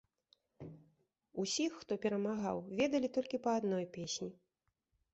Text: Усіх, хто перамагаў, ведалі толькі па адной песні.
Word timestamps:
Усіх, 1.43 1.71
хто 1.83 1.93
перамагаў, 2.07 2.57
ведалі 2.83 3.07
толькі 3.19 3.43
па 3.47 3.57
адной 3.61 3.85
песні. 3.99 4.29